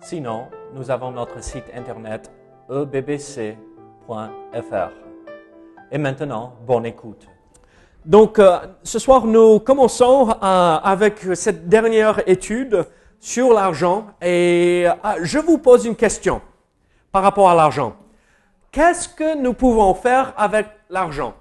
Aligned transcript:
Sinon, 0.00 0.48
nous 0.74 0.90
avons 0.90 1.10
notre 1.10 1.42
site 1.42 1.64
internet 1.74 2.30
ebbc.fr. 2.70 3.56
Et 5.90 5.98
maintenant, 5.98 6.54
bonne 6.66 6.86
écoute. 6.86 7.26
Donc, 8.04 8.38
euh, 8.38 8.58
ce 8.82 8.98
soir, 8.98 9.26
nous 9.26 9.58
commençons 9.58 10.30
euh, 10.30 10.34
avec 10.42 11.18
cette 11.34 11.68
dernière 11.68 12.26
étude 12.28 12.86
sur 13.18 13.52
l'argent 13.52 14.06
et 14.22 14.86
euh, 14.86 15.18
je 15.22 15.38
vous 15.38 15.58
pose 15.58 15.84
une 15.84 15.96
question 15.96 16.40
par 17.10 17.22
rapport 17.22 17.50
à 17.50 17.54
l'argent. 17.54 17.96
Qu'est-ce 18.70 19.08
que 19.08 19.36
nous 19.36 19.52
pouvons 19.52 19.94
faire 19.94 20.32
avec 20.36 20.68
l'argent? 20.88 21.34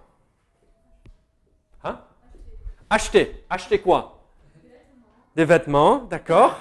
Hein? 1.83 1.99
Acheter. 2.89 3.45
Acheter 3.49 3.79
quoi? 3.79 4.23
Des 5.35 5.45
vêtements, 5.45 5.99
d'accord. 6.09 6.57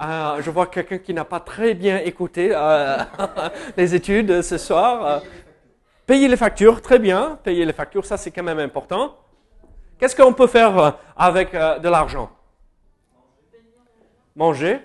Euh, 0.00 0.40
je 0.42 0.50
vois 0.50 0.66
quelqu'un 0.66 0.98
qui 0.98 1.12
n'a 1.12 1.24
pas 1.24 1.40
très 1.40 1.74
bien 1.74 1.98
écouté 1.98 2.50
euh, 2.54 2.98
les 3.76 3.94
études 3.94 4.42
ce 4.42 4.56
soir. 4.56 5.04
Euh, 5.04 5.20
payer 6.06 6.28
les 6.28 6.36
factures, 6.36 6.80
très 6.80 7.00
bien. 7.00 7.38
Payer 7.42 7.64
les 7.64 7.72
factures, 7.72 8.06
ça 8.06 8.16
c'est 8.16 8.30
quand 8.30 8.44
même 8.44 8.60
important. 8.60 9.16
Qu'est-ce 9.98 10.14
qu'on 10.14 10.32
peut 10.32 10.46
faire 10.46 10.98
avec 11.16 11.52
de 11.52 11.88
l'argent? 11.88 12.30
Manger? 14.36 14.78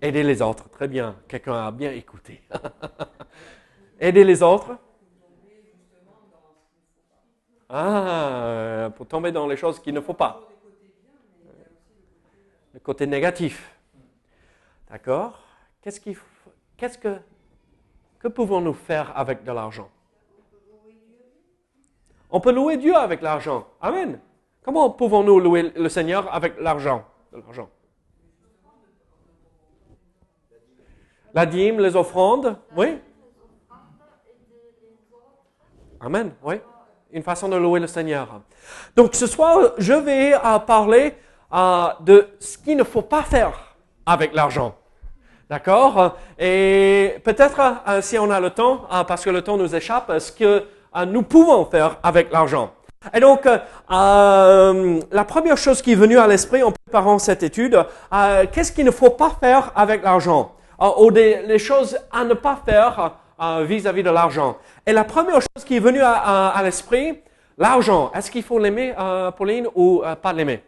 Aider 0.00 0.22
les 0.22 0.40
autres, 0.40 0.70
très 0.70 0.88
bien. 0.88 1.16
Quelqu'un 1.28 1.66
a 1.66 1.70
bien 1.70 1.90
écouté. 1.90 2.40
Aider 4.00 4.24
les 4.24 4.42
autres? 4.42 4.78
Ah, 7.68 8.88
pour 8.96 9.06
tomber 9.06 9.30
dans 9.30 9.46
les 9.46 9.58
choses 9.58 9.78
qu'il 9.78 9.92
ne 9.92 10.00
faut 10.00 10.14
pas 10.14 10.50
le 12.72 12.80
côté 12.80 13.06
négatif. 13.06 13.74
D'accord? 14.90 15.40
Qu'est-ce 15.82 16.00
qu'il 16.00 16.16
qu'est-ce 16.76 16.98
que 16.98 17.16
que 18.18 18.28
pouvons-nous 18.28 18.74
faire 18.74 19.16
avec 19.16 19.44
de 19.44 19.52
l'argent? 19.52 19.88
On 22.30 22.40
peut 22.40 22.52
louer 22.52 22.76
Dieu 22.76 22.94
avec 22.94 23.22
l'argent. 23.22 23.66
Amen. 23.80 24.20
Comment 24.62 24.90
pouvons-nous 24.90 25.40
louer 25.40 25.72
le 25.74 25.88
Seigneur 25.88 26.32
avec 26.32 26.60
l'argent 26.60 27.04
La 31.32 31.46
dîme, 31.46 31.80
les 31.80 31.96
offrandes, 31.96 32.56
oui? 32.76 32.98
Amen, 36.00 36.32
oui. 36.42 36.56
Une 37.12 37.22
façon 37.22 37.48
de 37.48 37.56
louer 37.56 37.80
le 37.80 37.86
Seigneur. 37.86 38.42
Donc 38.96 39.14
ce 39.14 39.26
soir, 39.26 39.72
je 39.78 39.92
vais 39.92 40.34
euh, 40.34 40.58
parler 40.60 41.14
euh, 41.52 41.88
de 42.00 42.28
ce 42.38 42.56
qu'il 42.58 42.76
ne 42.76 42.84
faut 42.84 43.02
pas 43.02 43.22
faire 43.22 43.52
avec 44.06 44.32
l'argent. 44.34 44.76
D'accord? 45.48 46.16
Et 46.38 47.16
peut-être, 47.24 47.60
euh, 47.88 48.00
si 48.02 48.16
on 48.18 48.30
a 48.30 48.38
le 48.38 48.50
temps, 48.50 48.82
euh, 48.92 49.02
parce 49.02 49.24
que 49.24 49.30
le 49.30 49.42
temps 49.42 49.56
nous 49.56 49.74
échappe, 49.74 50.12
ce 50.20 50.30
que 50.30 50.64
nous 51.06 51.22
pouvons 51.22 51.64
faire 51.64 51.96
avec 52.04 52.32
l'argent. 52.32 52.72
Et 53.14 53.20
donc, 53.20 53.48
la 53.88 55.24
première 55.26 55.56
chose 55.56 55.82
qui 55.82 55.92
est 55.92 55.96
venue 55.96 56.18
à 56.18 56.26
l'esprit 56.26 56.62
en 56.64 56.72
préparant 56.72 57.18
cette 57.20 57.44
étude, 57.44 57.78
qu'est-ce 58.52 58.72
qu'il 58.72 58.84
ne 58.84 58.90
faut 58.90 59.10
pas 59.10 59.30
faire 59.40 59.72
avec 59.76 60.02
l'argent? 60.02 60.52
Ou 60.98 61.12
des, 61.12 61.42
les 61.42 61.60
choses 61.60 61.96
à 62.12 62.24
ne 62.24 62.34
pas 62.34 62.58
faire 62.66 63.12
vis-à-vis 63.60 64.02
de 64.02 64.10
l'argent. 64.10 64.58
Et 64.84 64.92
la 64.92 65.04
première 65.04 65.40
chose 65.40 65.64
qui 65.64 65.76
est 65.76 65.80
venue 65.80 66.02
à 66.02 66.60
l'esprit, 66.64 67.20
l'argent, 67.56 68.10
est-ce 68.14 68.32
qu'il 68.32 68.42
faut 68.42 68.58
l'aimer, 68.58 68.94
Pauline, 69.36 69.68
ou 69.76 70.02
pas 70.20 70.32
l'aimer? 70.32 70.60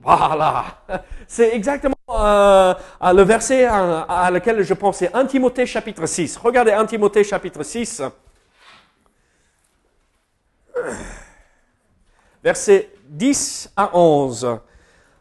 Voilà. 0.00 0.64
C'est 1.26 1.54
exactement 1.54 1.94
euh, 2.10 2.74
le 3.02 3.22
verset 3.22 3.64
à, 3.64 4.30
lequel 4.32 4.62
je 4.62 4.74
pensais. 4.74 5.10
1 5.12 5.26
Timothée 5.26 5.66
chapitre 5.66 6.06
6. 6.06 6.36
Regardez 6.36 6.72
1 6.72 6.86
Timothée 6.86 7.24
chapitre 7.24 7.62
6. 7.62 8.02
Verset 12.42 12.90
10 13.08 13.72
à 13.76 13.90
11. 13.96 14.58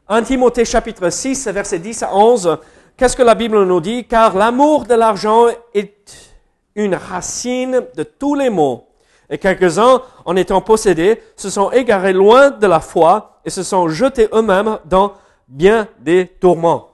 1 0.10 0.24
Timothée 0.24 0.64
chapitre 0.64 1.10
6, 1.10 1.48
verset 1.48 1.80
10 1.80 2.04
à 2.04 2.16
11. 2.16 2.58
Qu'est-ce 2.96 3.18
que 3.18 3.24
la 3.24 3.36
Bible 3.36 3.62
nous 3.66 3.82
dit? 3.82 4.06
Car 4.06 4.38
l'amour 4.38 4.86
de 4.86 4.94
l'argent 4.94 5.48
est 5.74 6.34
une 6.76 6.96
racine 6.96 7.84
de 7.96 8.04
tous 8.04 8.36
les 8.36 8.50
maux 8.50 8.87
et 9.30 9.38
quelques-uns, 9.38 10.02
en 10.26 10.36
étant 10.36 10.62
possédés, 10.62 11.22
se 11.36 11.50
sont 11.50 11.72
égarés 11.72 12.14
loin 12.14 12.50
de 12.50 12.68
la 12.68 12.80
foi 12.80 13.40
et 13.46 13.50
se 13.50 13.64
sont 13.64 13.90
jetés 13.90 14.30
eux-mêmes 14.34 14.80
dans 14.86 15.14
bien 15.48 15.88
des 16.00 16.28
tourments. 16.28 16.90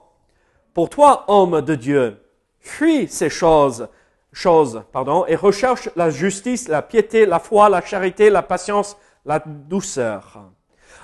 Pour 0.72 0.90
toi, 0.90 1.24
homme 1.28 1.60
de 1.60 1.74
Dieu, 1.74 2.20
fuis 2.60 3.06
ces 3.08 3.30
choses, 3.30 3.88
choses, 4.32 4.82
et 5.28 5.36
recherche 5.36 5.88
la 5.94 6.10
justice, 6.10 6.68
la 6.68 6.82
piété, 6.82 7.26
la 7.26 7.38
foi, 7.38 7.68
la 7.68 7.80
charité, 7.80 8.30
la 8.30 8.42
patience, 8.42 8.96
la 9.24 9.38
douceur. 9.38 10.40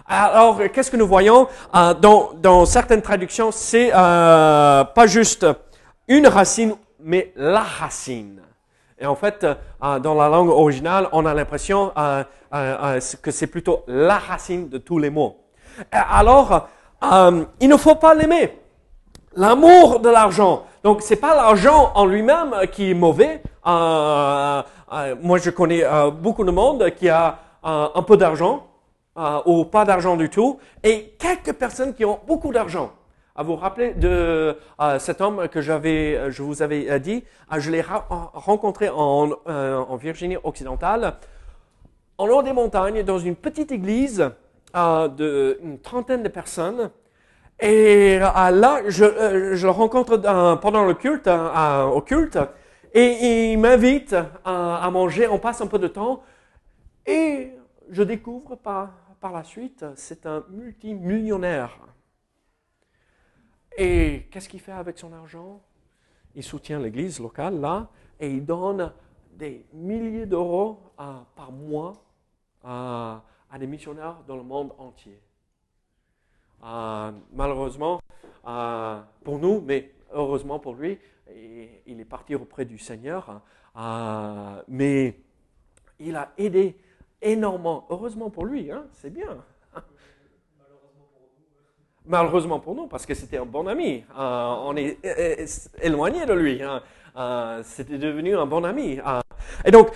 Alors, 0.06 0.60
qu'est-ce 0.72 0.90
que 0.90 0.96
nous 0.96 1.06
voyons? 1.06 1.46
Dans, 1.72 2.32
dans, 2.34 2.66
certaines 2.66 3.02
traductions 3.02 3.52
C'est 3.52 3.92
euh, 3.94 4.82
pas 4.82 5.06
juste 5.06 5.46
une 6.08 6.26
racine, 6.26 6.74
mais 6.98 7.32
la 7.36 7.60
racine. 7.60 8.42
Et 9.00 9.06
en 9.06 9.14
fait, 9.14 9.44
euh, 9.44 9.98
dans 9.98 10.14
la 10.14 10.28
langue 10.28 10.50
originale, 10.50 11.08
on 11.12 11.24
a 11.24 11.32
l'impression 11.32 11.90
euh, 11.96 12.22
euh, 12.52 13.00
que 13.22 13.30
c'est 13.30 13.46
plutôt 13.46 13.82
la 13.88 14.18
racine 14.18 14.68
de 14.68 14.76
tous 14.76 14.98
les 14.98 15.08
mots. 15.08 15.38
Alors, 15.90 16.68
il 17.60 17.68
ne 17.68 17.76
faut 17.78 17.94
pas 17.94 18.14
l'aimer. 18.14 18.58
L'amour 19.34 20.00
de 20.00 20.10
l'argent. 20.10 20.64
Donc, 20.84 21.00
c'est 21.00 21.16
pas 21.16 21.34
l'argent 21.34 21.92
en 21.94 22.04
lui-même 22.04 22.54
qui 22.70 22.90
est 22.90 22.94
mauvais. 22.94 23.40
moi, 23.64 24.64
je 25.38 25.48
connais 25.50 25.82
beaucoup 26.20 26.44
de 26.44 26.50
monde 26.50 26.90
qui 26.90 27.08
a 27.08 27.38
un 27.62 28.02
peu 28.02 28.18
d'argent 28.18 28.66
ou 29.46 29.64
pas 29.64 29.86
d'argent 29.86 30.16
du 30.16 30.28
tout, 30.28 30.58
et 30.82 31.14
quelques 31.18 31.54
personnes 31.54 31.94
qui 31.94 32.04
ont 32.04 32.18
beaucoup 32.26 32.52
d'argent 32.52 32.90
à 33.40 33.42
vous 33.42 33.56
rappeler 33.56 33.94
de 33.94 34.54
cet 34.98 35.22
homme 35.22 35.48
que 35.48 35.62
j'avais, 35.62 36.14
euh, 36.14 36.30
je 36.30 36.42
vous 36.42 36.60
avais 36.60 36.90
euh, 36.90 36.98
dit, 36.98 37.24
ah, 37.48 37.58
je 37.58 37.70
l'ai 37.70 37.80
rencontré 37.80 38.90
en, 38.90 39.30
euh, 39.48 39.82
Virginie 39.98 40.36
occidentale, 40.44 41.14
en 42.18 42.28
haut 42.28 42.42
des 42.42 42.52
montagnes, 42.52 43.02
dans 43.02 43.18
une 43.18 43.36
petite 43.36 43.72
église 43.72 44.30
d'une 44.74 45.78
trentaine 45.82 46.22
de 46.22 46.28
personnes. 46.28 46.90
Et 47.58 48.18
là, 48.18 48.82
je, 48.88 49.04
le 49.54 49.70
rencontre 49.70 50.18
pendant 50.60 50.84
le 50.84 50.92
culte, 50.92 51.28
au 51.28 52.00
culte, 52.02 52.38
et 52.92 53.52
il 53.52 53.58
m'invite 53.58 54.14
à, 54.44 54.88
manger. 54.92 55.28
On 55.28 55.38
passe 55.38 55.62
un 55.62 55.66
peu 55.66 55.78
de 55.78 55.88
temps, 55.88 56.22
et 57.06 57.52
je 57.90 58.02
découvre 58.02 58.56
par, 58.56 58.90
par 59.18 59.32
la 59.32 59.44
suite, 59.44 59.86
c'est 59.96 60.26
un 60.26 60.44
multimillionnaire. 60.50 61.78
Et 63.82 64.26
qu'est-ce 64.30 64.46
qu'il 64.46 64.60
fait 64.60 64.72
avec 64.72 64.98
son 64.98 65.10
argent? 65.14 65.58
Il 66.34 66.42
soutient 66.42 66.78
l'église 66.78 67.18
locale 67.18 67.58
là 67.58 67.88
et 68.20 68.30
il 68.30 68.44
donne 68.44 68.92
des 69.32 69.64
milliers 69.72 70.26
d'euros 70.26 70.80
par 71.34 71.50
mois 71.50 71.94
à, 72.62 73.22
des 73.58 73.66
missionnaires 73.66 74.18
dans 74.28 74.36
le 74.36 74.42
monde 74.42 74.74
entier. 74.76 75.18
Euh, 76.62 77.10
malheureusement, 77.32 78.02
euh, 78.46 79.00
pour 79.24 79.38
nous, 79.38 79.62
mais 79.62 79.94
heureusement 80.12 80.58
pour 80.58 80.74
lui, 80.74 80.98
il 81.86 81.98
est 81.98 82.04
parti 82.04 82.34
auprès 82.34 82.66
du 82.66 82.76
Seigneur. 82.76 83.40
Euh, 83.78 84.62
mais 84.68 85.18
il 85.98 86.16
a 86.16 86.34
aidé 86.36 86.76
énormément, 87.22 87.86
heureusement 87.88 88.28
pour 88.28 88.44
lui, 88.44 88.70
hein, 88.70 88.84
c'est 88.92 89.10
bien. 89.10 89.42
Malheureusement 92.06 92.58
pour 92.58 92.74
nous, 92.74 92.86
parce 92.86 93.04
que 93.04 93.14
c'était 93.14 93.36
un 93.36 93.44
bon 93.44 93.66
ami. 93.66 94.04
Euh, 94.18 94.54
on 94.64 94.74
est 94.74 94.98
euh, 95.04 95.36
euh, 95.40 95.46
éloigné 95.82 96.24
de 96.24 96.32
lui. 96.32 96.60
Hein. 96.62 96.80
c'était 97.62 97.98
devenu 97.98 98.36
un 98.36 98.46
bon 98.46 98.64
ami. 98.64 98.98
et 99.64 99.70
donc, 99.70 99.90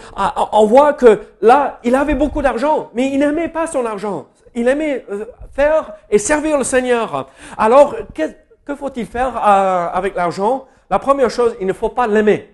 on 0.52 0.66
voit 0.66 0.92
que 0.92 1.20
là, 1.40 1.80
il 1.82 1.94
avait 1.94 2.14
beaucoup 2.14 2.42
d'argent, 2.42 2.90
mais 2.94 3.10
il 3.10 3.18
n'aimait 3.18 3.48
pas 3.48 3.66
son 3.66 3.86
argent. 3.86 4.26
Il 4.54 4.68
aimait 4.68 5.04
faire 5.52 5.94
et 6.10 6.18
servir 6.18 6.58
le 6.58 6.64
Seigneur. 6.64 7.28
Alors, 7.56 7.96
que 8.14 8.74
faut-il 8.76 9.06
faire 9.06 9.36
avec 9.36 10.14
l'argent? 10.14 10.66
La 10.90 10.98
première 10.98 11.30
chose, 11.30 11.56
il 11.60 11.66
ne 11.66 11.72
faut 11.72 11.88
pas 11.88 12.06
l'aimer. 12.06 12.50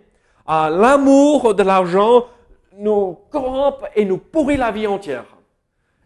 L'amour 0.48 1.54
de 1.54 1.62
l'argent 1.62 2.26
nous 2.78 3.18
corrompt 3.30 3.84
et 3.96 4.04
nous 4.04 4.18
pourrit 4.18 4.56
la 4.56 4.70
vie 4.70 4.86
entière. 4.86 5.24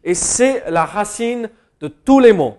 Et 0.03 0.15
c'est 0.15 0.69
la 0.71 0.85
racine 0.85 1.51
de 1.81 1.89
tous 1.89 2.21
les 2.21 2.33
maux. 2.33 2.57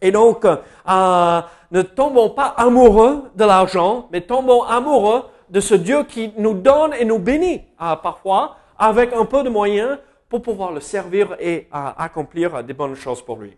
Et 0.00 0.10
donc, 0.10 0.44
euh, 0.44 1.42
ne 1.70 1.82
tombons 1.82 2.30
pas 2.30 2.48
amoureux 2.48 3.30
de 3.34 3.44
l'argent, 3.44 4.08
mais 4.12 4.20
tombons 4.20 4.62
amoureux 4.62 5.24
de 5.48 5.60
ce 5.60 5.74
Dieu 5.74 6.04
qui 6.04 6.32
nous 6.36 6.54
donne 6.54 6.94
et 6.94 7.04
nous 7.04 7.18
bénit 7.18 7.62
euh, 7.80 7.96
parfois 7.96 8.56
avec 8.78 9.12
un 9.12 9.24
peu 9.24 9.42
de 9.42 9.48
moyens 9.48 9.98
pour 10.28 10.42
pouvoir 10.42 10.72
le 10.72 10.80
servir 10.80 11.36
et 11.38 11.68
euh, 11.74 11.90
accomplir 11.96 12.62
des 12.64 12.72
bonnes 12.72 12.94
choses 12.94 13.22
pour 13.22 13.38
lui. 13.38 13.56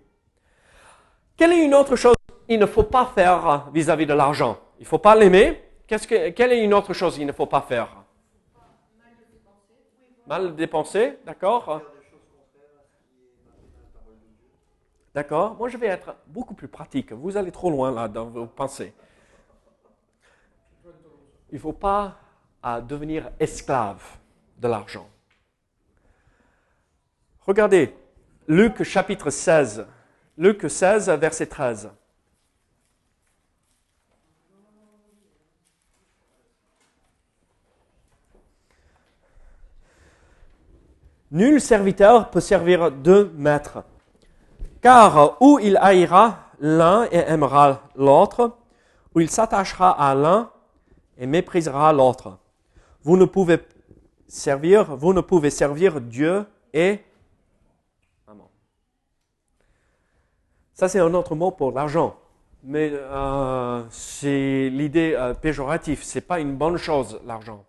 Quelle 1.36 1.52
est 1.52 1.64
une 1.64 1.74
autre 1.74 1.96
chose? 1.96 2.14
Qu'il 2.46 2.58
ne 2.58 2.66
faut 2.66 2.84
pas 2.84 3.10
faire 3.14 3.66
vis-à-vis 3.74 4.06
de 4.06 4.14
l'argent. 4.14 4.58
Il 4.78 4.82
ne 4.82 4.88
faut 4.88 4.98
pas 4.98 5.14
l'aimer. 5.14 5.62
Quelle 5.86 6.52
est 6.52 6.62
une 6.62 6.74
autre 6.74 6.92
chose 6.92 7.16
qu'il 7.16 7.26
ne 7.26 7.32
faut 7.32 7.46
pas 7.46 7.60
faire? 7.60 7.88
Mal 10.26 10.54
dépenser, 10.54 11.18
d'accord 11.24 11.80
D'accord? 15.18 15.56
Moi, 15.56 15.68
je 15.68 15.76
vais 15.76 15.88
être 15.88 16.14
beaucoup 16.28 16.54
plus 16.54 16.68
pratique. 16.68 17.12
Vous 17.12 17.36
allez 17.36 17.50
trop 17.50 17.72
loin 17.72 17.90
là 17.90 18.06
dans 18.06 18.26
vos 18.26 18.46
pensées. 18.46 18.94
Il 21.50 21.56
ne 21.56 21.58
faut 21.58 21.72
pas 21.72 22.20
euh, 22.64 22.80
devenir 22.80 23.28
esclave 23.40 24.00
de 24.58 24.68
l'argent. 24.68 25.08
Regardez, 27.40 27.96
Luc 28.46 28.84
chapitre 28.84 29.30
16. 29.30 29.88
Luc 30.36 30.70
16, 30.70 31.10
verset 31.10 31.46
13. 31.46 31.90
Nul 41.32 41.60
serviteur 41.60 42.30
peut 42.30 42.38
servir 42.38 42.92
deux 42.92 43.32
maîtres, 43.34 43.82
car 44.80 45.40
où 45.40 45.58
il 45.58 45.76
haïra 45.76 46.38
l'un 46.60 47.04
et 47.10 47.18
aimera 47.18 47.82
l'autre, 47.96 48.56
ou 49.14 49.20
il 49.20 49.30
s'attachera 49.30 49.90
à 49.90 50.14
l'un 50.14 50.50
et 51.16 51.26
méprisera 51.26 51.92
l'autre. 51.92 52.38
Vous 53.02 53.16
ne 53.16 53.24
pouvez 53.24 53.58
servir, 54.26 54.96
vous 54.96 55.12
ne 55.12 55.20
pouvez 55.20 55.50
servir 55.50 56.00
Dieu 56.00 56.44
et 56.72 57.00
maman. 58.26 58.50
Ça 60.74 60.88
c'est 60.88 61.00
un 61.00 61.14
autre 61.14 61.34
mot 61.34 61.50
pour 61.50 61.72
l'argent, 61.72 62.16
mais 62.62 62.90
euh, 62.92 63.82
c'est 63.90 64.68
l'idée 64.70 65.14
euh, 65.16 65.34
péjorative. 65.34 66.00
C'est 66.02 66.20
pas 66.20 66.40
une 66.40 66.56
bonne 66.56 66.76
chose 66.76 67.20
l'argent. 67.24 67.64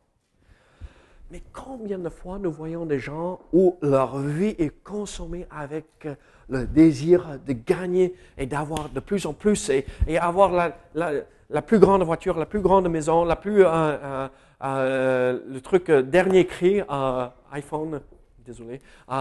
Mais 1.32 1.44
combien 1.54 2.00
de 2.00 2.10
fois 2.10 2.40
nous 2.40 2.52
voyons 2.52 2.88
des 2.88 2.98
gens 2.98 3.40
où 3.54 3.78
leur 3.84 4.18
vie 4.18 4.56
est 4.58 4.84
consommée 4.84 5.46
avec 5.52 5.86
euh, 6.06 6.16
le 6.50 6.66
désir 6.66 7.38
de 7.46 7.54
gagner 7.54 8.16
et 8.36 8.48
d'avoir 8.48 8.90
de 8.90 9.00
plus 9.00 9.28
en 9.28 9.34
plus 9.34 9.70
et, 9.70 9.86
et 10.08 10.18
avoir 10.18 10.52
la, 10.52 10.76
la, 10.96 11.12
la, 11.52 11.62
plus 11.62 11.78
grande 11.78 12.02
voiture, 12.02 12.36
la 12.40 12.48
plus 12.48 12.62
grande 12.62 12.90
maison, 12.90 13.26
la 13.26 13.36
plus, 13.36 13.64
euh, 13.64 14.28
euh, 14.64 15.40
le 15.48 15.62
truc 15.62 15.92
dernier 15.92 16.48
cri, 16.48 16.82
iPhone, 17.52 18.02
désolé. 18.44 18.82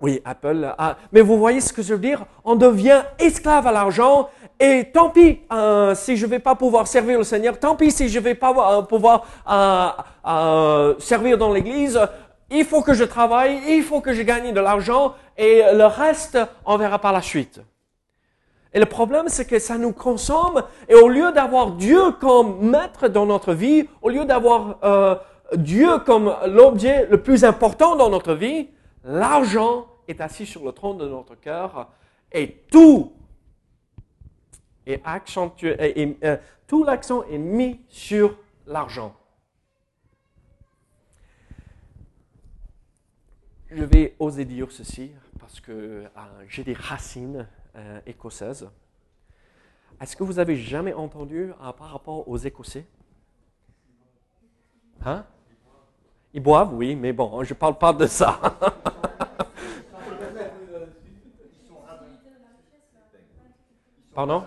oui, 0.00 0.20
Apple. 0.24 0.72
mais 1.10 1.22
vous 1.22 1.38
voyez 1.38 1.60
ce 1.60 1.72
que 1.72 1.82
je 1.82 1.94
veux 1.94 2.00
dire? 2.00 2.24
On 2.44 2.54
devient 2.54 3.02
esclave 3.18 3.66
à 3.66 3.72
l'argent 3.72 4.30
et 4.60 4.90
tant 4.92 5.08
pis 5.08 5.40
euh, 5.50 5.94
si 5.94 6.16
je 6.18 6.26
ne 6.26 6.30
vais 6.30 6.38
pas 6.38 6.54
pouvoir 6.54 6.86
servir 6.86 7.18
le 7.18 7.24
Seigneur, 7.24 7.58
tant 7.58 7.74
pis 7.74 7.90
si 7.90 8.10
je 8.10 8.18
ne 8.18 8.24
vais 8.24 8.34
pas 8.34 8.52
euh, 8.78 8.82
pouvoir 8.82 9.24
euh, 9.50 9.88
euh, 10.26 10.94
servir 10.98 11.38
dans 11.38 11.52
l'Église. 11.52 11.98
Il 12.50 12.64
faut 12.64 12.82
que 12.82 12.92
je 12.92 13.04
travaille, 13.04 13.60
il 13.68 13.82
faut 13.82 14.00
que 14.00 14.12
je 14.12 14.22
gagne 14.22 14.52
de 14.52 14.60
l'argent 14.60 15.14
et 15.38 15.62
le 15.72 15.86
reste, 15.86 16.38
on 16.66 16.76
verra 16.76 16.98
par 16.98 17.12
la 17.12 17.22
suite. 17.22 17.60
Et 18.72 18.78
le 18.78 18.86
problème, 18.86 19.24
c'est 19.28 19.46
que 19.46 19.58
ça 19.58 19.78
nous 19.78 19.92
consomme 19.92 20.62
et 20.88 20.94
au 20.94 21.08
lieu 21.08 21.32
d'avoir 21.32 21.72
Dieu 21.72 22.12
comme 22.20 22.70
maître 22.70 23.08
dans 23.08 23.26
notre 23.26 23.52
vie, 23.52 23.88
au 24.02 24.10
lieu 24.10 24.24
d'avoir 24.24 24.78
euh, 24.84 25.16
Dieu 25.56 25.98
comme 26.00 26.34
l'objet 26.46 27.06
le 27.10 27.20
plus 27.22 27.44
important 27.44 27.96
dans 27.96 28.10
notre 28.10 28.34
vie, 28.34 28.68
l'argent 29.04 29.86
est 30.06 30.20
assis 30.20 30.46
sur 30.46 30.64
le 30.64 30.72
trône 30.72 30.98
de 30.98 31.08
notre 31.08 31.34
cœur 31.34 31.88
et 32.32 32.62
tout 32.70 33.12
et 34.92 36.02
et, 36.02 36.18
euh, 36.24 36.36
tout 36.66 36.84
l'accent 36.84 37.22
est 37.24 37.38
mis 37.38 37.80
sur 37.88 38.36
l'argent. 38.66 39.14
Je 43.70 43.84
vais 43.84 44.16
oser 44.18 44.44
dire 44.44 44.70
ceci 44.72 45.12
parce 45.38 45.60
que 45.60 45.72
euh, 45.72 46.08
j'ai 46.48 46.64
des 46.64 46.72
racines 46.74 47.46
euh, 47.76 48.00
écossaises. 48.06 48.68
Est-ce 50.00 50.16
que 50.16 50.24
vous 50.24 50.38
avez 50.38 50.56
jamais 50.56 50.94
entendu 50.94 51.52
par 51.78 51.92
rapport 51.92 52.26
aux 52.26 52.38
Écossais? 52.38 52.86
Hein? 55.04 55.24
Ils 56.32 56.42
boivent, 56.42 56.72
oui, 56.74 56.96
mais 56.96 57.12
bon, 57.12 57.44
je 57.44 57.52
ne 57.52 57.58
parle 57.58 57.76
pas 57.76 57.92
de 57.92 58.06
ça. 58.06 58.40
Pardon? 64.14 64.44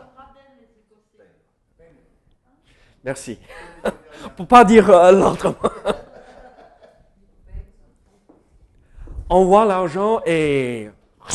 Merci. 3.03 3.37
Pour 4.37 4.47
pas 4.47 4.63
dire 4.63 4.89
euh, 4.89 5.11
l'autre. 5.11 5.55
On 9.29 9.45
voit 9.45 9.65
l'argent 9.65 10.21
et 10.25 10.89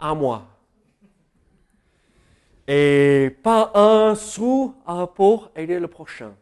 à 0.00 0.14
moi. 0.14 0.42
Et 2.66 3.36
pas 3.42 3.72
un 3.74 4.14
sou 4.14 4.74
pour 5.16 5.50
aider 5.56 5.80
le 5.80 5.88
prochain. 5.88 6.32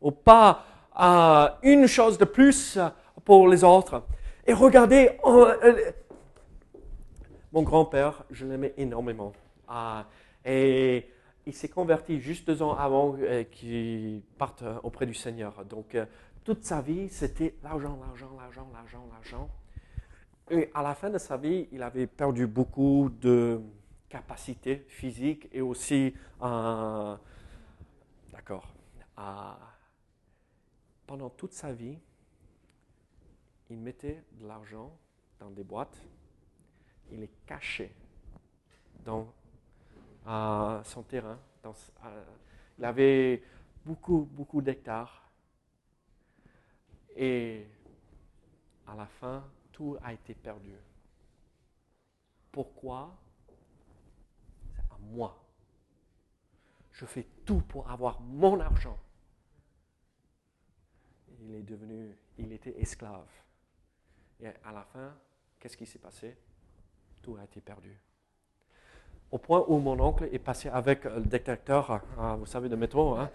Ou 0.00 0.10
pas 0.10 0.64
euh, 1.00 1.48
une 1.62 1.86
chose 1.86 2.18
de 2.18 2.24
plus 2.24 2.78
pour 3.24 3.48
les 3.48 3.62
autres. 3.62 4.02
Et 4.46 4.52
regardez, 4.52 5.12
mon 7.52 7.62
grand-père, 7.62 8.24
je 8.30 8.44
l'aimais 8.46 8.74
énormément. 8.76 9.32
et 10.44 11.06
il 11.46 11.54
s'est 11.54 11.68
converti 11.68 12.20
juste 12.20 12.46
deux 12.46 12.62
ans 12.62 12.74
avant 12.74 13.16
euh, 13.18 13.44
qu'il 13.44 14.22
parte 14.38 14.62
euh, 14.62 14.78
auprès 14.82 15.06
du 15.06 15.14
Seigneur. 15.14 15.64
Donc, 15.64 15.94
euh, 15.94 16.06
toute 16.44 16.64
sa 16.64 16.80
vie, 16.80 17.08
c'était 17.08 17.54
l'argent, 17.62 17.98
l'argent, 18.00 18.30
l'argent, 18.36 18.68
l'argent, 18.72 19.06
l'argent. 19.12 19.50
Et 20.50 20.70
à 20.74 20.82
la 20.82 20.94
fin 20.94 21.10
de 21.10 21.18
sa 21.18 21.36
vie, 21.36 21.68
il 21.72 21.82
avait 21.82 22.06
perdu 22.06 22.46
beaucoup 22.46 23.10
de 23.20 23.60
capacités 24.10 24.84
physiques 24.88 25.48
et 25.52 25.62
aussi, 25.62 26.14
d'accord, 28.30 28.74
pendant 31.06 31.30
toute 31.30 31.54
sa 31.54 31.72
vie, 31.72 31.98
il 33.70 33.78
mettait 33.78 34.22
de 34.32 34.46
l'argent 34.46 34.94
dans 35.40 35.48
des 35.48 35.64
boîtes, 35.64 35.98
il 37.10 37.20
les 37.20 37.30
cachait 37.46 37.94
dans 39.02 39.32
à 40.26 40.80
son 40.84 41.02
terrain. 41.02 41.38
Dans, 41.62 41.74
il 42.78 42.84
avait 42.84 43.42
beaucoup, 43.84 44.28
beaucoup 44.32 44.62
d'hectares. 44.62 45.30
Et 47.16 47.66
à 48.86 48.94
la 48.94 49.06
fin, 49.06 49.44
tout 49.72 49.96
a 50.02 50.12
été 50.12 50.34
perdu. 50.34 50.74
Pourquoi? 52.50 53.16
C'est 54.74 54.82
à 54.92 54.98
moi. 55.00 55.40
Je 56.92 57.06
fais 57.06 57.26
tout 57.44 57.60
pour 57.60 57.90
avoir 57.90 58.20
mon 58.20 58.60
argent. 58.60 58.98
Il 61.40 61.54
est 61.54 61.62
devenu, 61.62 62.16
il 62.38 62.52
était 62.52 62.78
esclave. 62.80 63.28
Et 64.40 64.48
à 64.48 64.72
la 64.72 64.84
fin, 64.84 65.14
qu'est-ce 65.58 65.76
qui 65.76 65.86
s'est 65.86 65.98
passé? 65.98 66.36
Tout 67.22 67.36
a 67.36 67.44
été 67.44 67.60
perdu 67.60 67.98
au 69.34 69.38
point 69.38 69.64
où 69.66 69.78
mon 69.78 69.98
oncle 69.98 70.28
est 70.30 70.38
passé 70.38 70.68
avec 70.68 71.02
le 71.02 71.20
détecteur, 71.22 72.00
euh, 72.20 72.34
vous 72.36 72.46
savez, 72.46 72.68
de 72.68 72.76
métro. 72.76 73.16
Hein. 73.16 73.28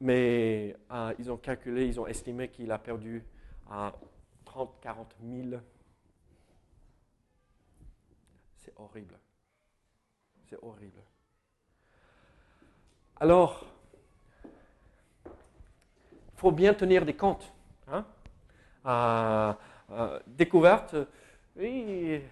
Mais 0.00 0.74
euh, 0.90 1.14
ils 1.20 1.30
ont 1.30 1.36
calculé, 1.36 1.86
ils 1.86 2.00
ont 2.00 2.08
estimé 2.08 2.48
qu'il 2.48 2.72
a 2.72 2.78
perdu 2.78 3.24
30, 4.44 4.80
40 4.80 5.14
000. 5.22 5.62
C'est 8.56 8.72
horrible. 8.76 9.16
C'est 10.48 10.58
horrible. 10.60 11.02
Alors, 13.20 13.64
il 15.24 15.30
faut 16.34 16.50
bien 16.50 16.74
tenir 16.74 17.06
des 17.06 17.14
comptes. 17.14 17.52
Hein. 17.86 18.04
Euh, 18.86 20.18
découverte, 20.26 20.96
oui, 21.54 22.22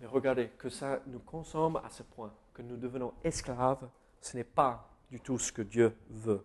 Mais 0.00 0.06
regardez, 0.06 0.50
que 0.58 0.68
ça 0.68 1.00
nous 1.06 1.18
consomme 1.18 1.76
à 1.76 1.90
ce 1.90 2.02
point, 2.02 2.32
que 2.54 2.62
nous 2.62 2.76
devenons 2.76 3.12
esclaves, 3.24 3.88
ce 4.20 4.36
n'est 4.36 4.44
pas 4.44 4.88
du 5.10 5.20
tout 5.20 5.38
ce 5.38 5.52
que 5.52 5.62
Dieu 5.62 5.96
veut. 6.10 6.44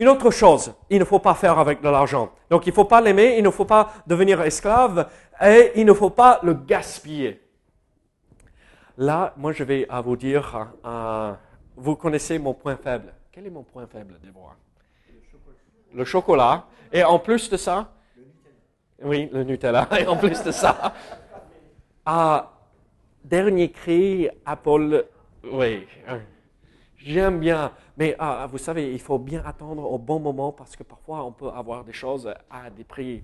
Une 0.00 0.08
autre 0.08 0.30
chose, 0.30 0.72
il 0.90 1.00
ne 1.00 1.04
faut 1.04 1.18
pas 1.18 1.34
faire 1.34 1.58
avec 1.58 1.80
de 1.80 1.88
l'argent. 1.88 2.32
Donc 2.50 2.66
il 2.66 2.70
ne 2.70 2.74
faut 2.74 2.84
pas 2.84 3.00
l'aimer, 3.00 3.36
il 3.36 3.42
ne 3.42 3.50
faut 3.50 3.64
pas 3.64 3.92
devenir 4.06 4.40
esclave 4.42 5.08
et 5.40 5.72
il 5.74 5.84
ne 5.84 5.92
faut 5.92 6.10
pas 6.10 6.38
le 6.42 6.54
gaspiller. 6.54 7.42
Là, 8.96 9.32
moi 9.36 9.52
je 9.52 9.64
vais 9.64 9.86
à 9.88 10.00
vous 10.00 10.16
dire, 10.16 10.68
euh, 10.84 11.32
vous 11.76 11.96
connaissez 11.96 12.38
mon 12.38 12.54
point 12.54 12.76
faible. 12.76 13.12
Quel 13.32 13.46
est 13.46 13.50
mon 13.50 13.62
point 13.64 13.86
faible, 13.86 14.18
Déborah 14.22 14.56
Le 15.94 16.04
chocolat. 16.04 16.66
Et 16.92 17.04
en 17.04 17.18
plus 17.18 17.50
de 17.50 17.56
ça, 17.56 17.92
oui, 19.02 19.28
le 19.32 19.44
Nutella. 19.44 19.88
Et 19.98 20.06
en 20.06 20.16
plus 20.16 20.42
de 20.42 20.50
ça, 20.50 20.94
ah, 22.10 22.52
dernier 23.22 23.70
cri, 23.70 24.30
Apple, 24.46 25.04
oui, 25.44 25.86
j'aime 26.96 27.38
bien. 27.38 27.70
Mais 27.98 28.16
ah, 28.18 28.48
vous 28.50 28.56
savez, 28.56 28.94
il 28.94 28.98
faut 28.98 29.18
bien 29.18 29.42
attendre 29.44 29.84
au 29.84 29.98
bon 29.98 30.18
moment 30.18 30.50
parce 30.50 30.74
que 30.74 30.82
parfois 30.84 31.22
on 31.22 31.32
peut 31.32 31.50
avoir 31.50 31.84
des 31.84 31.92
choses 31.92 32.32
à 32.50 32.70
des 32.70 32.84
prix 32.84 33.22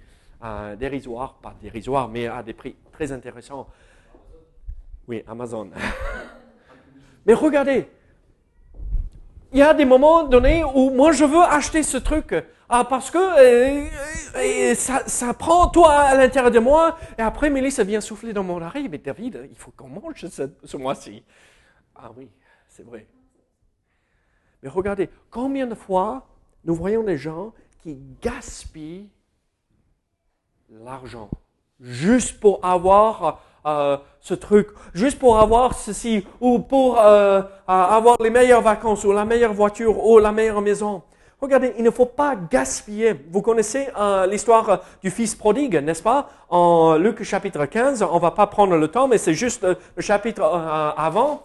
dérisoires, 0.79 1.33
pas 1.35 1.55
dérisoires, 1.63 2.09
mais 2.09 2.27
à 2.27 2.43
des 2.43 2.53
prix 2.53 2.77
très 2.93 3.11
intéressants. 3.11 3.67
Oui, 5.09 5.25
Amazon. 5.27 5.71
mais 7.27 7.33
regardez, 7.33 7.89
il 9.51 9.61
y 9.61 9.63
a 9.63 9.73
des 9.73 9.87
moments 9.87 10.25
donnés 10.25 10.63
où 10.63 10.91
moi 10.91 11.13
je 11.13 11.25
veux 11.25 11.43
acheter 11.43 11.83
ce 11.83 11.97
truc 11.97 12.35
ah, 12.69 12.85
parce 12.85 13.11
que 13.11 13.19
euh, 13.19 13.89
euh, 14.37 14.75
ça, 14.75 15.07
ça, 15.07 15.35
prend 15.35 15.69
toi 15.69 15.93
à 15.93 16.15
l'intérieur 16.17 16.51
de 16.51 16.59
moi 16.59 16.97
et 17.19 17.23
après 17.23 17.51
Mélisse 17.51 17.79
vient 17.81 18.01
souffler 18.01 18.33
dans 18.33 18.43
mon 18.43 18.61
oreille. 18.63 18.89
Mais 18.89 18.99
David, 18.99 19.49
il 19.51 19.57
faut 19.57 19.71
qu'on 19.71 19.89
mange 19.89 20.27
ce, 20.27 20.77
mois-ci. 20.77 21.23
Ah 21.95 22.11
oui, 22.17 22.31
c'est 22.69 22.85
vrai. 22.85 23.07
Mais 24.63 24.69
regardez, 24.69 25.11
combien 25.31 25.67
de 25.67 25.75
fois 25.75 26.27
nous 26.65 26.75
voyons 26.75 27.03
des 27.03 27.19
gens 27.19 27.53
qui 27.83 27.99
gaspillent 28.23 29.11
l'argent 30.71 31.29
juste 31.81 32.41
pour 32.41 32.65
avoir 32.65 33.43
euh, 33.67 33.97
ce 34.21 34.35
truc, 34.35 34.69
juste 34.95 35.19
pour 35.19 35.39
avoir 35.39 35.75
ceci, 35.75 36.27
ou 36.41 36.59
pour 36.59 36.99
euh, 36.99 37.43
avoir 37.67 38.17
les 38.21 38.31
meilleures 38.31 38.63
vacances, 38.63 39.05
ou 39.05 39.13
la 39.13 39.25
meilleure 39.25 39.53
voiture, 39.53 40.07
ou 40.07 40.19
la 40.19 40.33
meilleure 40.33 40.63
maison. 40.63 41.03
Regardez, 41.45 41.75
il 41.77 41.85
ne 41.85 41.91
faut 41.91 42.07
pas 42.07 42.37
gaspiller. 42.37 43.13
Vous 43.31 43.43
connaissez 43.43 43.91
euh, 43.99 44.27
l'histoire 44.27 44.81
du 45.03 45.11
fils 45.11 45.35
prodigue, 45.35 45.77
n'est-ce 45.77 46.03
pas? 46.03 46.31
En 46.49 46.97
Luc 46.97 47.23
chapitre 47.23 47.67
15, 47.67 48.03
on 48.03 48.15
ne 48.15 48.19
va 48.19 48.31
pas 48.31 48.47
prendre 48.47 48.75
le 48.79 48.89
temps, 48.89 49.09
mais 49.09 49.19
c'est 49.19 49.35
juste 49.35 49.63
le 49.63 50.03
chapitre 50.03 50.43
avant. 50.43 51.43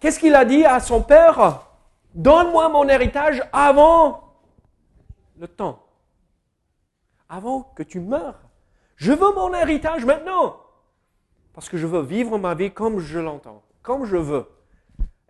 Qu'est-ce 0.00 0.18
qu'il 0.18 0.34
a 0.34 0.46
dit 0.46 0.64
à 0.64 0.80
son 0.80 1.02
père? 1.02 1.66
Donne-moi 2.14 2.70
mon 2.70 2.88
héritage 2.88 3.46
avant 3.52 4.32
le 5.38 5.46
temps, 5.46 5.84
avant 7.28 7.60
que 7.76 7.82
tu 7.82 8.00
meurs. 8.00 8.40
Je 8.96 9.12
veux 9.12 9.34
mon 9.34 9.52
héritage 9.52 10.06
maintenant. 10.06 10.56
Parce 11.52 11.68
que 11.68 11.76
je 11.76 11.86
veux 11.86 12.00
vivre 12.00 12.38
ma 12.38 12.54
vie 12.54 12.70
comme 12.70 13.00
je 13.00 13.18
l'entends, 13.18 13.62
comme 13.82 14.06
je 14.06 14.16
veux. 14.16 14.46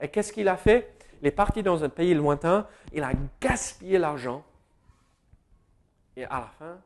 Et 0.01 0.07
qu'est-ce 0.07 0.33
qu'il 0.33 0.47
a 0.47 0.57
fait? 0.57 0.97
Il 1.21 1.27
est 1.27 1.33
parti 1.33 1.63
dans 1.63 1.83
un 1.83 1.89
pays 1.89 2.15
lointain, 2.15 2.69
il 2.93 3.03
a 3.03 3.13
gaspillé 3.41 3.99
l'argent. 3.99 4.45
Et 6.17 6.25
à 6.25 6.41
la 6.41 6.49
fin, 6.59 6.81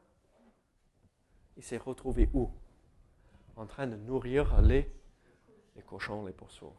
il 1.56 1.62
s'est 1.62 1.78
retrouvé 1.78 2.28
où? 2.32 2.50
En 3.56 3.66
train 3.66 3.86
de 3.86 3.96
nourrir 3.96 4.60
les, 4.62 4.90
cochons, 5.86 6.24
les 6.24 6.32
pourceaux. 6.32 6.74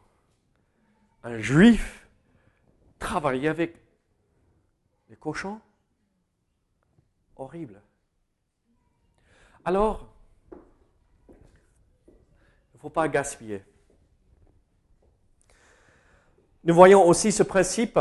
Un 1.23 1.37
juif 1.37 2.07
travaillait 2.97 3.49
avec 3.49 3.77
les 5.09 5.15
cochons? 5.15 5.61
Horrible. 7.35 7.81
Alors, 9.65 10.07
il 10.51 10.57
ne 12.75 12.79
faut 12.79 12.89
pas 12.89 13.07
gaspiller. 13.07 13.63
Nous 16.65 16.73
voyons 16.73 17.05
aussi 17.05 17.33
ce 17.33 17.43
principe 17.43 17.99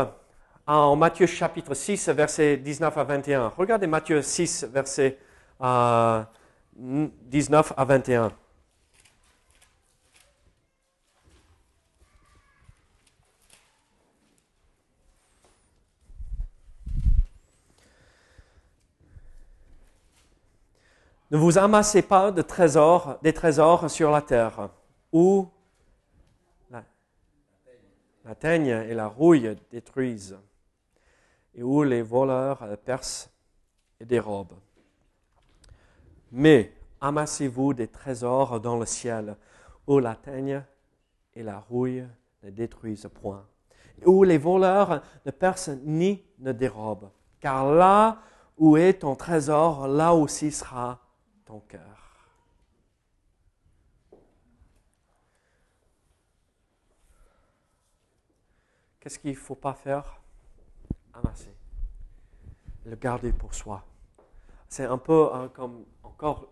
en 0.65 0.95
Matthieu 0.95 1.25
chapitre 1.25 1.73
6, 1.73 2.07
versets 2.09 2.55
19 2.55 2.97
à 2.97 3.03
21. 3.03 3.49
Regardez 3.57 3.87
Matthieu 3.87 4.21
6, 4.21 4.69
versets 4.71 5.17
19 5.59 7.73
à 7.75 7.83
21. 7.83 8.31
Ne 21.31 21.37
vous 21.37 21.57
amassez 21.57 22.01
pas 22.01 22.31
de 22.31 22.41
trésors, 22.41 23.19
des 23.21 23.33
trésors 23.33 23.91
sur 23.91 24.09
la 24.09 24.21
terre, 24.21 24.69
où 25.11 25.49
la, 28.25 28.35
teigne 28.35 28.67
et 28.67 28.93
la 28.93 29.07
rouille 29.07 29.55
détruisent, 29.71 30.37
et 31.55 31.63
où 31.63 31.83
les 31.83 32.01
voleurs 32.01 32.77
percent 32.83 33.29
et 33.99 34.05
dérobent. 34.05 34.59
Mais 36.31 36.73
amassez-vous 37.01 37.73
des 37.73 37.87
trésors 37.87 38.59
dans 38.59 38.77
le 38.77 38.85
ciel, 38.85 39.37
où 39.85 39.99
la 39.99 40.15
teigne 40.15 40.63
et 41.35 41.43
la 41.43 41.59
rouille 41.59 42.05
ne 42.43 42.49
détruisent 42.49 43.09
point, 43.13 43.45
et 44.01 44.05
où 44.07 44.23
les 44.23 44.37
voleurs 44.37 45.01
ne 45.25 45.31
percent 45.31 45.77
ni 45.83 46.23
ne 46.39 46.51
dérobent. 46.51 47.11
Car 47.39 47.71
là 47.71 48.19
où 48.57 48.77
est 48.77 49.01
ton 49.01 49.15
trésor, 49.15 49.87
là 49.87 50.13
aussi 50.13 50.51
sera 50.51 50.99
ton 51.45 51.59
cœur. 51.59 51.92
Qu'est-ce 59.03 59.19
qu'il 59.19 59.31
ne 59.31 59.35
faut 59.35 59.55
pas 59.55 59.73
faire? 59.73 60.21
Amasser. 61.13 61.53
Le 62.85 62.95
garder 62.95 63.33
pour 63.33 63.53
soi. 63.53 63.83
C'est 64.69 64.85
un 64.85 64.97
peu 64.97 65.29
hein, 65.33 65.51
comme 65.53 65.83
encore 66.03 66.49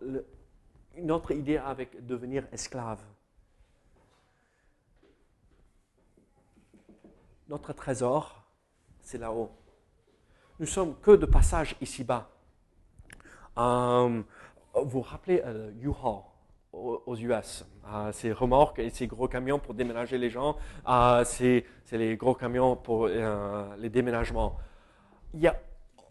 une 0.97 1.11
autre 1.11 1.31
idée 1.31 1.55
avec 1.55 2.05
devenir 2.05 2.45
esclave. 2.51 2.99
Notre 7.47 7.71
trésor, 7.71 8.43
c'est 8.99 9.17
là-haut. 9.17 9.51
Nous 10.59 10.65
sommes 10.65 10.99
que 10.99 11.11
de 11.11 11.25
passage 11.25 11.77
ici-bas. 11.79 12.29
Euh, 13.59 14.21
vous 14.75 14.89
vous 14.89 15.01
rappelez 15.01 15.41
euh, 15.45 15.71
U-Haul 15.79 16.23
aux 16.73 17.15
US. 17.15 17.65
Euh, 17.91 18.11
ces 18.11 18.31
remorques 18.31 18.79
et 18.79 18.89
ces 18.89 19.07
gros 19.07 19.27
camions 19.27 19.59
pour 19.59 19.73
déménager 19.73 20.17
les 20.17 20.29
gens, 20.29 20.55
euh, 20.87 21.23
c'est 21.25 21.65
les 21.91 22.15
gros 22.15 22.33
camions 22.33 22.75
pour 22.75 23.07
les 23.07 23.89
déménagements. 23.89 24.57
Il 25.33 25.41
n'y 25.41 25.47
a 25.47 25.55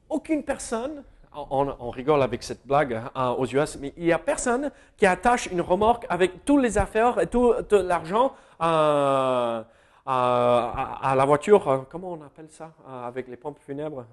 aucune 0.08 0.42
personne, 0.42 1.02
on, 1.32 1.90
rigole 1.90 2.22
avec 2.22 2.42
cette 2.42 2.66
blague 2.66 3.00
hein, 3.14 3.30
aux 3.38 3.46
US, 3.46 3.78
mais 3.80 3.92
il 3.96 4.04
n'y 4.04 4.12
a 4.12 4.18
personne 4.18 4.70
qui 4.96 5.06
attache 5.06 5.46
une 5.46 5.60
remorque 5.60 6.04
avec 6.08 6.44
toutes 6.44 6.62
les 6.62 6.76
affaires 6.76 7.20
et 7.20 7.26
tout, 7.28 7.54
l'argent 7.70 8.34
à, 8.58 9.64
la 10.06 11.24
voiture, 11.24 11.86
comment 11.88 12.12
on 12.12 12.22
appelle 12.22 12.50
ça, 12.50 12.72
avec 12.86 13.28
les 13.28 13.36
pompes 13.36 13.60
funèbres 13.60 14.04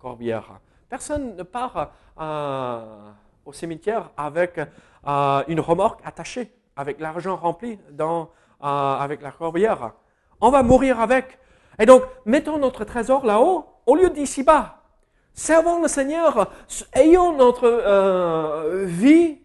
Corbière. 0.00 0.60
Personne 0.88 1.36
ne 1.36 1.42
part 1.42 1.92
euh, 2.18 3.10
au 3.50 3.52
cimetière 3.52 4.10
avec 4.16 4.58
euh, 4.58 5.42
une 5.48 5.60
remorque 5.60 6.00
attachée, 6.04 6.50
avec 6.76 7.00
l'argent 7.00 7.36
rempli 7.36 7.78
dans, 7.90 8.30
euh, 8.62 8.66
avec 8.66 9.20
la 9.22 9.32
corbière. 9.32 9.92
On 10.40 10.50
va 10.50 10.62
mourir 10.62 11.00
avec. 11.00 11.38
Et 11.78 11.86
donc, 11.86 12.02
mettons 12.24 12.58
notre 12.58 12.84
trésor 12.84 13.26
là-haut 13.26 13.66
au 13.86 13.94
lieu 13.96 14.10
d'ici-bas. 14.10 14.78
Servons 15.34 15.82
le 15.82 15.88
Seigneur, 15.88 16.50
ayons 16.94 17.36
notre 17.36 18.84
vie 18.84 19.38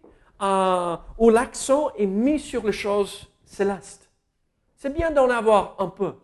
où 1.18 1.30
l'accent 1.30 1.90
est 1.96 2.06
mis 2.06 2.38
sur 2.38 2.66
les 2.66 2.72
choses 2.72 3.28
célestes. 3.44 4.10
C'est 4.76 4.92
bien 4.92 5.10
d'en 5.10 5.30
avoir 5.30 5.76
un 5.78 5.88
peu. 5.88 6.14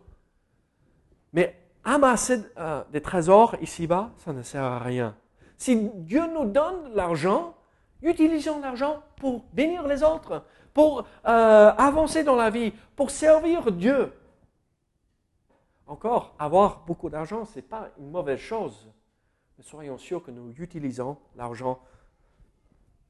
Mais 1.32 1.58
amasser 1.84 2.40
euh, 2.58 2.82
des 2.92 3.00
trésors 3.00 3.56
ici-bas, 3.60 4.10
ça 4.18 4.32
ne 4.32 4.42
sert 4.42 4.62
à 4.62 4.78
rien. 4.78 5.16
Si 5.56 5.90
Dieu 5.94 6.22
nous 6.32 6.44
donne 6.44 6.92
l'argent, 6.94 7.54
utilisons 8.02 8.60
l'argent 8.60 9.02
pour 9.16 9.44
bénir 9.52 9.86
les 9.86 10.02
autres, 10.02 10.44
pour 10.74 11.06
euh, 11.26 11.72
avancer 11.76 12.24
dans 12.24 12.36
la 12.36 12.50
vie, 12.50 12.72
pour 12.96 13.10
servir 13.10 13.70
Dieu. 13.72 14.12
Encore, 15.86 16.34
avoir 16.38 16.84
beaucoup 16.86 17.10
d'argent, 17.10 17.44
ce 17.44 17.56
n'est 17.56 17.62
pas 17.62 17.90
une 17.98 18.10
mauvaise 18.10 18.38
chose. 18.38 18.90
Mais 19.58 19.64
soyons 19.64 19.98
sûrs 19.98 20.22
que 20.22 20.30
nous 20.30 20.50
utilisons 20.58 21.16
l'argent 21.36 21.80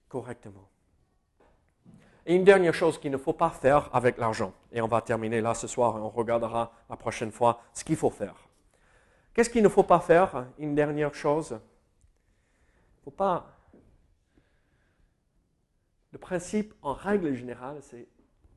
correctement. 0.08 0.68
Et 2.26 2.36
une 2.36 2.44
dernière 2.44 2.74
chose 2.74 2.98
qu'il 2.98 3.10
ne 3.10 3.16
faut 3.16 3.32
pas 3.32 3.50
faire 3.50 3.90
avec 3.92 4.16
l'argent, 4.18 4.52
et 4.70 4.80
on 4.80 4.86
va 4.86 5.00
terminer 5.00 5.40
là 5.40 5.54
ce 5.54 5.66
soir 5.66 5.98
et 5.98 6.00
on 6.00 6.08
regardera 6.08 6.72
la 6.88 6.96
prochaine 6.96 7.32
fois 7.32 7.60
ce 7.72 7.82
qu'il 7.82 7.96
faut 7.96 8.10
faire. 8.10 8.34
Qu'est-ce 9.34 9.50
qu'il 9.50 9.62
ne 9.62 9.68
faut 9.68 9.82
pas 9.82 10.00
faire? 10.00 10.46
Une 10.58 10.74
dernière 10.74 11.14
chose. 11.14 11.50
Il 11.50 12.98
ne 12.98 13.04
faut 13.04 13.10
pas. 13.10 13.46
Le 16.12 16.18
principe, 16.18 16.74
en 16.82 16.92
règle 16.94 17.34
générale, 17.34 17.78
c'est 17.82 18.06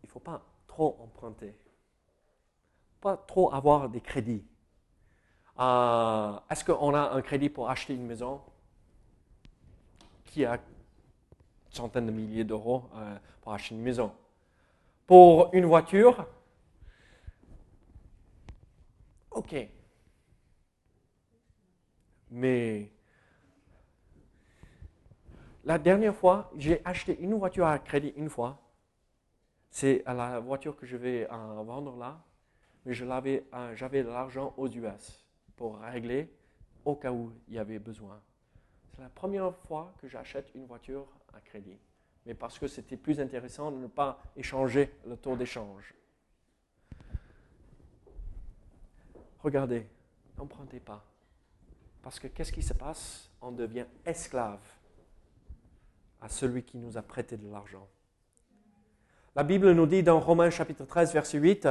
il 0.03 0.05
ne 0.05 0.09
faut 0.11 0.19
pas 0.19 0.45
trop 0.67 0.95
emprunter. 1.01 1.55
Pas 2.99 3.15
trop 3.15 3.53
avoir 3.53 3.87
des 3.87 4.01
crédits. 4.01 4.43
Euh, 5.59 6.37
est-ce 6.49 6.65
qu'on 6.65 6.93
a 6.93 7.11
un 7.13 7.21
crédit 7.21 7.49
pour 7.49 7.69
acheter 7.69 7.93
une 7.93 8.05
maison 8.05 8.41
Qui 10.25 10.45
a 10.45 10.59
centaines 11.69 12.07
de 12.07 12.11
milliers 12.11 12.43
d'euros 12.43 12.89
euh, 12.95 13.17
pour 13.41 13.53
acheter 13.53 13.75
une 13.75 13.81
maison? 13.81 14.11
Pour 15.07 15.49
une 15.53 15.65
voiture? 15.65 16.25
Ok. 19.29 19.53
Mais 22.29 22.91
la 25.65 25.79
dernière 25.79 26.15
fois, 26.15 26.51
j'ai 26.55 26.81
acheté 26.85 27.17
une 27.19 27.33
voiture 27.33 27.65
à 27.65 27.79
crédit 27.79 28.13
une 28.15 28.29
fois. 28.29 28.61
C'est 29.71 30.03
la 30.05 30.39
voiture 30.39 30.75
que 30.75 30.85
je 30.85 30.95
vais 30.95 31.27
en 31.29 31.63
vendre 31.63 31.97
là, 31.97 32.23
mais 32.85 32.93
euh, 33.01 33.75
j'avais 33.75 34.03
de 34.03 34.09
l'argent 34.09 34.53
aux 34.57 34.67
US 34.67 35.25
pour 35.55 35.79
régler 35.79 36.31
au 36.85 36.95
cas 36.95 37.11
où 37.11 37.33
il 37.47 37.55
y 37.55 37.57
avait 37.57 37.79
besoin. 37.79 38.21
C'est 38.95 39.01
la 39.01 39.09
première 39.09 39.53
fois 39.55 39.91
que 39.99 40.07
j'achète 40.07 40.51
une 40.53 40.65
voiture 40.65 41.07
à 41.33 41.41
crédit, 41.41 41.77
mais 42.25 42.35
parce 42.35 42.59
que 42.59 42.67
c'était 42.67 42.95
plus 42.95 43.19
intéressant 43.19 43.71
de 43.71 43.77
ne 43.77 43.87
pas 43.87 44.21
échanger 44.37 44.93
le 45.07 45.17
taux 45.17 45.35
d'échange. 45.35 45.95
Regardez, 49.39 49.87
n'empruntez 50.37 50.79
pas. 50.79 51.03
Parce 52.03 52.19
que 52.19 52.27
qu'est-ce 52.27 52.51
qui 52.51 52.61
se 52.61 52.73
passe? 52.73 53.31
On 53.41 53.51
devient 53.51 53.85
esclave 54.05 54.61
à 56.25 56.29
celui 56.29 56.63
qui 56.63 56.77
nous 56.79 56.97
a 56.97 57.03
prêté 57.03 57.37
de 57.37 57.47
l'argent. 57.51 57.87
La 59.35 59.43
Bible 59.43 59.71
nous 59.73 59.85
dit 59.85 60.01
dans 60.01 60.19
Romains 60.19 60.49
chapitre 60.49 60.83
13, 60.83 61.13
verset 61.13 61.37
8, 61.37 61.69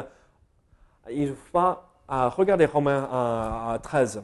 il 1.10 1.34
faut 1.34 1.50
pas 1.50 1.92
regarder 2.08 2.64
Romains 2.66 3.80
13. 3.82 4.22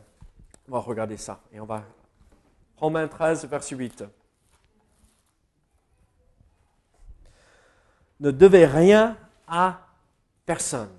On 0.69 0.73
va 0.73 0.79
regarder 0.79 1.17
ça 1.17 1.41
et 1.53 1.59
on 1.59 1.65
va. 1.65 1.83
Romains 2.77 3.09
13, 3.09 3.47
verset 3.47 3.75
8. 3.75 4.05
Ne 8.21 8.31
devez 8.31 8.67
rien 8.67 9.17
à 9.49 9.81
personne. 10.47 10.97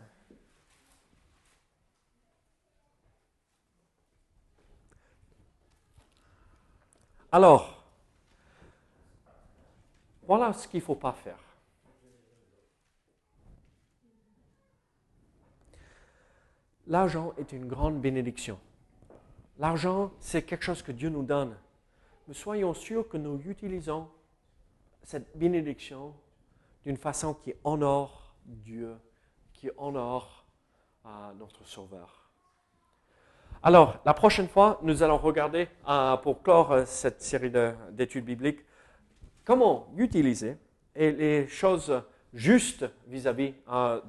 Alors, 7.32 7.81
voilà 10.32 10.54
ce 10.54 10.66
qu'il 10.66 10.80
ne 10.80 10.86
faut 10.86 10.96
pas 10.96 11.12
faire. 11.12 11.44
L'argent 16.88 17.34
est 17.38 17.52
une 17.52 17.68
grande 17.68 18.00
bénédiction. 18.00 18.58
L'argent, 19.60 20.14
c'est 20.22 20.44
quelque 20.44 20.64
chose 20.64 20.82
que 20.84 20.94
Dieu 20.94 21.10
nous 21.10 21.24
donne. 21.24 21.58
Mais 22.30 22.34
soyons 22.34 22.74
sûrs 22.74 23.10
que 23.10 23.18
nous 23.18 23.42
utilisons 23.46 24.08
cette 25.04 25.38
bénédiction 25.38 26.14
d'une 26.86 26.96
façon 26.96 27.34
qui 27.34 27.54
honore 27.66 28.34
Dieu, 28.46 28.96
qui 29.52 29.70
honore 29.76 30.46
euh, 31.08 31.34
notre 31.40 31.66
Sauveur. 31.66 32.32
Alors, 33.64 34.00
la 34.06 34.14
prochaine 34.14 34.48
fois, 34.48 34.80
nous 34.82 35.04
allons 35.04 35.18
regarder, 35.18 35.68
euh, 35.90 36.16
pour 36.16 36.42
clore 36.42 36.72
euh, 36.72 36.86
cette 36.86 37.22
série 37.22 37.52
d'études 37.92 38.24
bibliques, 38.24 38.62
comment 39.46 39.92
utiliser 39.98 40.58
les 40.96 41.48
choses 41.48 42.04
justes 42.34 42.86
vis-à-vis 43.08 43.54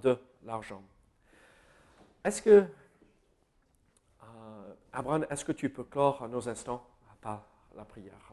de 0.03 0.19
l'argent? 0.45 0.83
Est-ce 2.25 2.43
que, 2.43 2.65
euh, 4.23 4.75
Abraham, 4.93 5.27
est-ce 5.29 5.45
que 5.45 5.53
tu 5.53 5.69
peux 5.69 5.85
clore 5.85 6.29
nos 6.29 6.49
instants 6.49 6.87
par 7.21 7.45
la 7.77 7.85
prière? 7.85 8.32